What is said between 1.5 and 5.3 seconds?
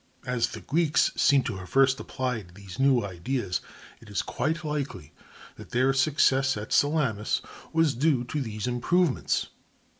have first applied these new ideas, it is quite likely